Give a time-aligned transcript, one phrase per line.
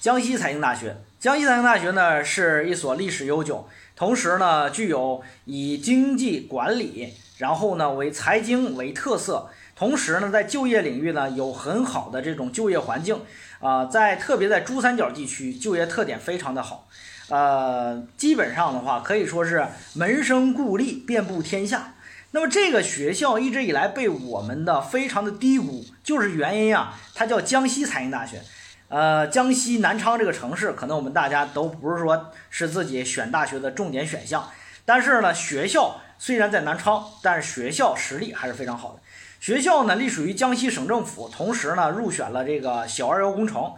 [0.00, 13.20] 江西财经大学，江西财经大学呢是一所历史悠久，同时呢具有以经济管理，然后呢为财经为特色，同时呢在就业领域呢有很好的这种就业环境
[13.58, 16.86] 啊，在特别在珠三角地区就业特点非常的好，
[17.28, 21.94] 呃，基本上的话可以说是门生故吏遍布天下。
[22.32, 28.42] 那么这个学校一直以来被我们的非常的低估，就是原因啊，它叫江西财经大学。
[28.88, 34.48] 呃，江西南昌这个城市，可能我们大家都不是说是自己选大学的重点选项，
[34.84, 39.00] 但是呢，学校虽然在南昌，但是学校实力还是非常好的。
[39.40, 43.72] 学校呢隶属于江西省政府，同时呢入选了这个小二幺工程。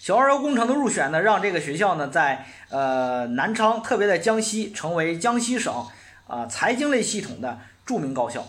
[0.00, 5.86] 小二幺工程的入选呢，让这个学校呢在呃南昌，特别在江西，成为江西省
[6.26, 8.46] 啊财经类系统的著名高校。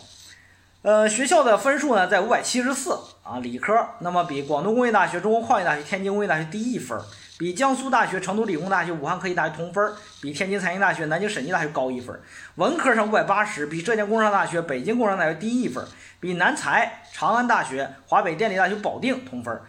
[0.85, 2.91] 呃，学校的分数呢在五百七十四
[3.23, 6.95] 啊，理科，那么比广东工业大学、中国矿业大学、天津工业大学低一分，
[7.39, 12.15] 比江苏大学、成都理工大学、武汉科技大学同分，比天津财经大学、南京审计大学高一分。
[12.57, 15.83] 文科上五百八十，比浙江工商大学、北京工商大学低一分，
[16.19, 19.59] 比南财、长安大学、华北电力大学保定同分。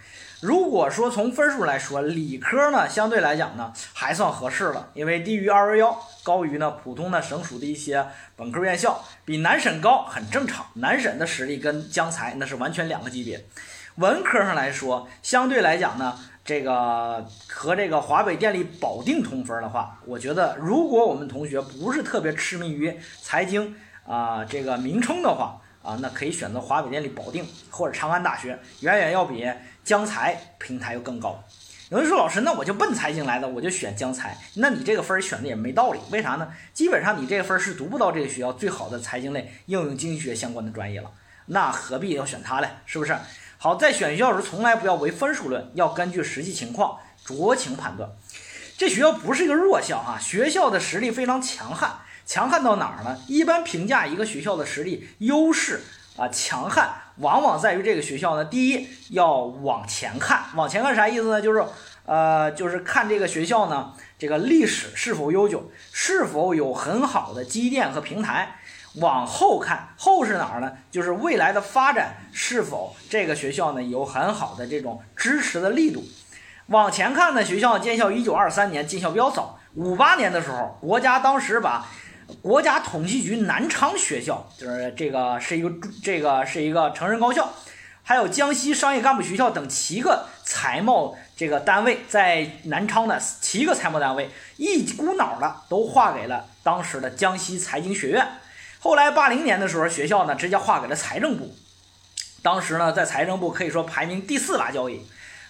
[0.41, 8.07] 如果说从分数来说，理科呢相对来讲呢还算合适了，因为低于二幺幺，高于呢普通的省属的一些
[8.37, 10.67] 本科院校，比南审高很正常。
[10.75, 13.47] 南审的实力跟江财那是完全两个级别。
[13.95, 23.75] 文科上来说，相对来讲呢，这个和这个华北电力保定同分的话，我觉得如果我们同学不是特别痴迷于财经
[24.07, 29.51] 啊这个名称的话啊，那可以选择华北电力保定或者长安大学，远远要比。
[29.87, 31.45] 江财平台又更高，
[31.91, 36.49] 有人说老师，那我就奔财经来的，我就选江财，那你这个分选的也没道理，为啥呢？
[36.75, 41.13] 基本上你这个分是读不到这个学校最好的财经类应用经济学相关的专业了，
[41.47, 42.69] 那何必要选它嘞？
[42.85, 43.17] 是不是？
[43.59, 48.11] 好，在选学校时从来不要唯分数论，要根据实际情况酌情判断。
[48.77, 53.21] 这学校不是一个弱校哈，学校的实力非常强悍，强悍到哪儿呢？
[53.29, 55.85] 一般评价一个学校的实力优势。
[56.17, 56.89] 啊，强悍
[57.19, 58.45] 往往在于这个学校呢。
[58.45, 61.43] 第一，要往前看，往前看啥意思呢？
[61.43, 61.63] 就是，
[62.07, 68.57] 呃，就是看这个学校呢，这个历史是否悠久，是否有很好的积淀和平台。
[68.95, 70.73] 往后看，后是哪儿呢？
[70.91, 76.03] 就是未来的发展是否这个学校呢有很好的这种支持的力度。
[76.69, 81.87] 往前看呢，学校建校一九二三年，进校比较早，五八年的时候，国家当时把。
[82.43, 85.71] 国家统计局南昌学校就是这个是一个
[86.03, 87.49] 这个是一个成人高校，
[88.03, 98.27] 还有江西商业干部学校等七个财贸这个单位在南昌的七个财贸单位一股脑的都划给了当时的江西财经学院。
[98.81, 101.55] 后来八零年的时候，学校呢直接划给了财政部，
[102.43, 105.07] 当时呢在财政部可以说排名第四大交易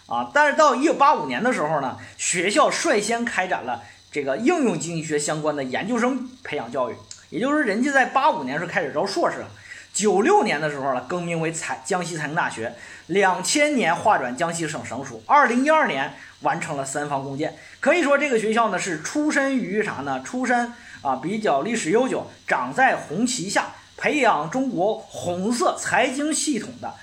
[0.07, 0.31] 啊。
[0.33, 3.83] 但是到一九八五年的时候呢，学校率先开展了。
[4.17, 6.95] 这个应用经济学相关的研究生培养教育，
[7.29, 9.49] 也就是，人家在八五年是开始招硕士了，
[9.93, 12.73] 九六年的时候呢，更名为财江西财经大学，
[13.09, 17.59] 两千年划转江西省省属，二零一二年完成了三方共建。
[17.79, 20.23] 可以说，这个学校呢是出身于啥呢？
[20.23, 20.73] 出身
[21.03, 26.95] 啊比较历史悠久，长在红旗下，培养中国红色财经系统的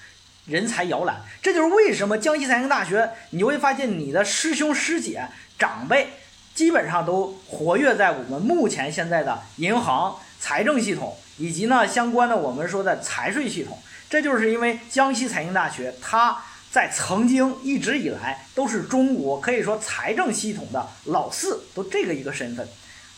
[0.48, 1.22] 人才摇篮。
[1.44, 5.28] 这就是为什么江西财经大学，你会发现你的师兄师姐
[5.60, 6.10] 长辈。
[6.54, 13.78] 基本上都活跃在我们目前现在的银行财政系统，以及呢相关的我们说的财税系统。
[14.10, 16.38] 这就是因为江西财经大学，它
[16.72, 22.68] 在曾经一直以来都是中国可以说财政系统的老四，都这个一个身份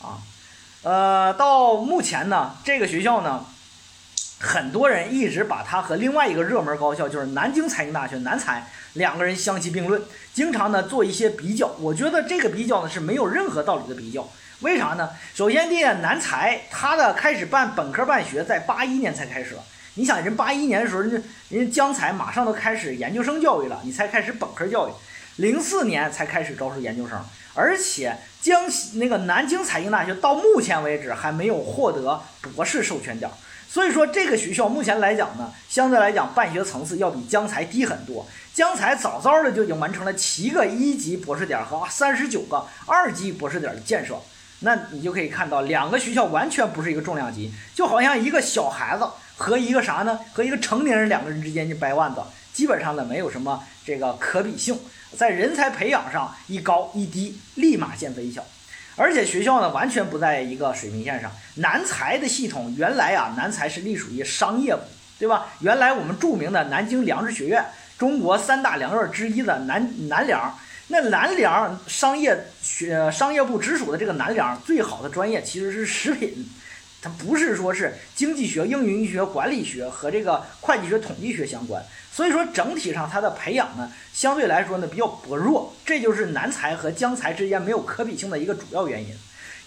[0.01, 0.19] 啊。
[0.83, 3.45] 呃，到目前呢，这个学校呢。
[4.39, 10.01] 很多人一直把它和另外一个热门高校，就是南京财经大学南财两个人相提并论，
[10.33, 11.67] 经常呢做一些比较。
[11.79, 14.27] 我觉得这个比较呢是没有任何道理的比较。
[14.61, 15.09] 为啥呢？
[15.33, 19.55] 首先，第一，南财它的开始办本科办学在八一年才开始。
[19.95, 21.17] 你想，人八一年的时候，人家
[21.49, 24.91] 人家江财马上都开始研究生教育了，你才开始本科教育。
[25.37, 27.21] 零四年才开始招收研究生，
[27.55, 32.21] 而且江西那个南京财经大学到目前为止还没有获得
[32.55, 33.31] 博士授权点。
[33.67, 38.25] 所以说，这个学校目前来讲呢，相对来讲办学层次要比江财低很多。
[38.53, 44.15] 江财早早的就已经完成了七个一级博士点和三十九个二级博士点的建设。
[44.59, 49.05] 那你就可以看到，两个学校完全不是一个重量级，就好像一个小孩子
[49.35, 50.17] 和一个啥呢？
[50.33, 52.21] 和一个成年人两个人之间就掰腕子，
[52.55, 54.79] 基本上呢没有什么这个可比性，
[55.17, 58.41] 在人才培养上一高一低，立马见分晓。
[58.95, 61.29] 而且学校呢，完全不在一个水平线上。
[61.55, 64.83] 南财的系统原来啊，南财是隶属于商业部，
[65.19, 65.47] 对吧？
[65.59, 67.65] 原来我们著名的南京粮食学院，
[67.97, 76.49] 中国三大粮院之一的南南粮，那南粮商业学商业部直属的这个南粮最好的专业其实是食品，
[77.05, 81.85] 它不是说是经济学、应用医学、管理学和这个会计学、统计学相关。
[82.11, 89.15] 所以说整体上它的培养呢，相对来说呢比较薄弱，这就是南财和江财之间没有可比性的一个主要原因。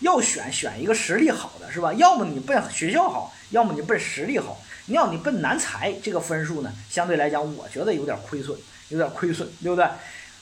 [0.00, 1.92] 要选选一个实力好的是吧？
[1.92, 4.60] 要么你奔学校好，要么你奔实力好。
[4.86, 8.58] 你要你奔南财，这个分数呢，相对来讲，我觉得有点亏损，
[8.88, 9.86] 有点亏损，对不对？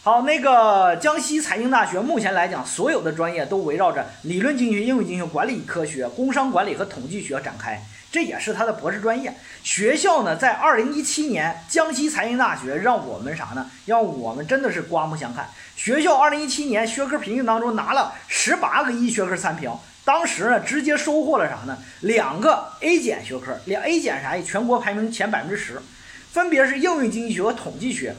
[0.06, 7.82] 好，那个江西财经大学目前来讲，所有的专业都围绕着理论经济学、应用经济学、管理科学、工商管理和统计学展开，
[8.12, 9.34] 这也是他的博士专业。
[9.64, 13.68] 学校呢，在二零一七年，江西财经大学让我们啥呢？
[13.86, 15.48] 让我们真的是刮目相看。
[15.74, 19.72] 学校二零一七年学科评定当中拿了十八个一学科三评。
[20.04, 21.76] 当时呢，直接收获了啥呢？
[22.02, 24.38] 两个 A 减学科，两 A 减啥？
[24.40, 25.82] 全国排名前百分之十，
[26.30, 28.14] 分别是应用经济学和统计学，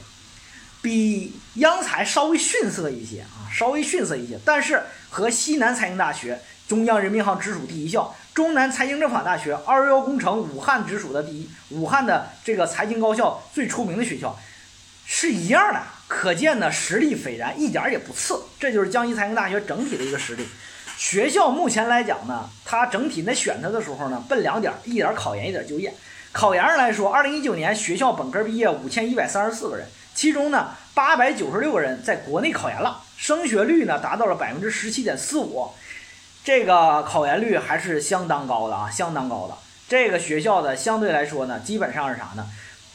[0.88, 4.40] 比央财稍微逊色一些啊，稍微逊色一些。
[4.46, 14.40] 但是和西南财经大学、中央人民银行直属第一校、中南财经政法大学、二幺幺工程武汉直属的第一，武汉的这个财经高校最出名的学校
[15.06, 18.42] 是一样的，可见呢实力斐然，一点也不次。
[18.58, 20.48] 这就是江西财经大学整体的一个实力。
[20.96, 25.94] 学校目前来讲呢，它整体在选它的时候呢，奔两点：一点考研，一点就业。
[26.32, 29.88] 考研上来说，二零一九年学校本科毕业五千一百三十四个人，
[30.18, 35.70] 其中呢八百九十六个人在国内考研了，升学率呢达到了百分之十七点四五，
[36.44, 39.56] 这个考研率还是相当高的啊，相当高的。
[39.88, 42.48] 这个学校的相对来说呢，基本上是啥呢？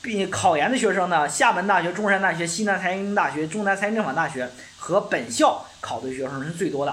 [0.02, 6.92] 比考研的学生呢，厦门大学、中山大学、西南财经大学、中南财经政法大学和本校考的学生是最多的。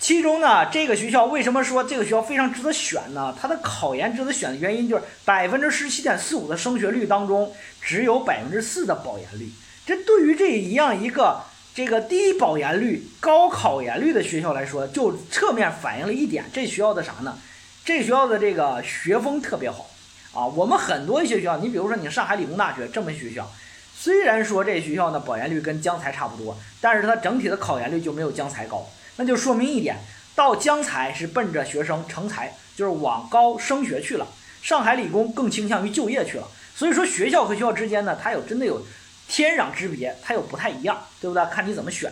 [0.00, 3.36] 其中呢，这个学校为什么说这个学校非常值得选呢？
[3.38, 7.52] 它的考研值得选的原因就是百分之十七点四五的升学率当中，
[7.82, 9.50] 只有百分之四的保研率。
[9.84, 11.42] 这对于这一样一个
[11.74, 17.36] 这个低保研率、高考研率的学校来说，就侧面反映了一点，这学校的啥呢？
[17.84, 19.90] 这学校的这个学风特别好
[20.32, 20.46] 啊。
[20.46, 23.46] 我们很多一些学校，你比如说你上海理工大学这么学校，
[23.94, 28.88] 虽然说这学校呢保研率跟江财差不多，但是它整体的考研率就没有江财高。
[29.20, 29.98] 那就说明一点，
[30.34, 34.26] 到江财是奔着学生成才，就是往高升学去了。
[34.62, 36.48] 上海理工更倾向于就业去了。
[36.74, 38.82] 所以说学校和学校之间呢，它有真的有
[39.28, 41.44] 天壤之别，它有不太一样，对不对？
[41.52, 42.10] 看你怎么选。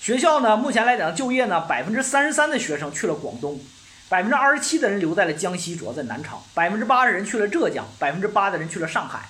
[0.00, 3.58] 学校呢，目前来讲就业呢，百分之三十三的学生去了广东，
[4.08, 9.28] 百分之二十七的人留在了江西，主要在南昌，百分之八的人去了浙江，百分之八的人去了上海。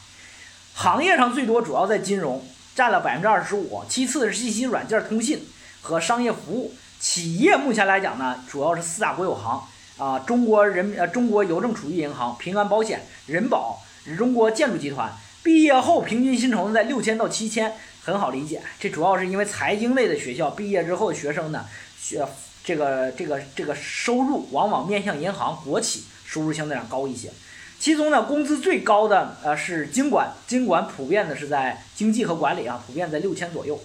[0.75, 5.49] 行业上最多主要在金融，占了百分之二十五，其次是信息软件通信
[5.81, 6.75] 和商业服务。
[7.05, 9.62] 企业目前来讲呢，主要是四大国有行
[9.99, 13.79] 啊，中国人呃中国邮政储蓄银行、平安保险、人保、
[14.17, 15.12] 中国建筑集团。
[15.43, 18.62] 毕业后平均薪酬在六千到七千，很好理解。
[18.81, 21.67] 这主要是因为财经类的学校毕业之后的学生呢，
[22.01, 22.27] 学
[22.65, 27.31] 这个这个这个收入往往面向银行、国企，收入相对上高一些。
[27.79, 33.79] 其中呢，工资最高的呃是经管，经管普遍的是在经济和管理啊，普遍在六千左右。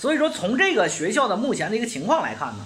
[0.00, 2.64] 所以说，从这个学校的目前的一个情况来看呢，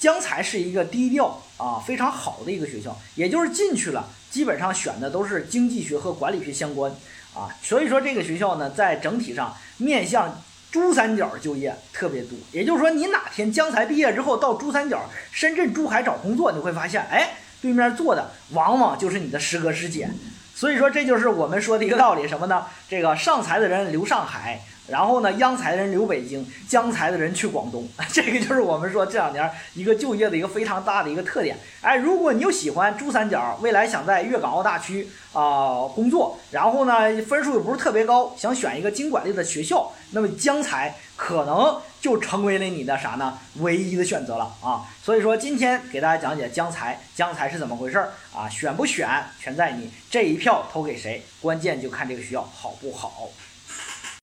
[0.00, 6.90] 江财是一个低调啊非常好的一个学校，也就是进去了，基本上选的都是经济学和管理学相关
[7.34, 7.52] 啊。
[7.62, 12.38] 所以说，这个学校呢，在整体上面向珠三角就业特别多。
[12.50, 20.08] 也就是说，你哪天江财毕业之后到珠三角、深圳、珠海找工作，你会发现，哎，对面坐的往往就是你的师哥师姐。
[20.54, 22.64] 所以说，这就是我们说的一个道理，什么呢？
[22.88, 24.62] 这个上财的人留上海。
[24.86, 31.56] 然后呢，央财的人留北京，江财的人去广东， 这个就是我们说这两年一个就业的一个非常大的一个特点。
[31.80, 43.38] 哎，如果你又喜欢珠三角，未来想在粤港澳大区啊工作，然后呢分数又不是特别高，想选一个经管类的学校，那么江财可能就成为了你的啥呢？
[43.60, 44.84] 唯一的选择了啊。
[45.02, 48.48] 所以说今天给大家讲解江财，江财是怎么回事儿啊？
[48.50, 49.08] 选不选
[49.40, 53.30] 全在你，这一票投给谁，关键就看这个学校好不好。